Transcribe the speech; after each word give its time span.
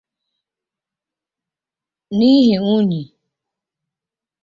n'ihi 2.17 2.55
unyi 2.75 3.01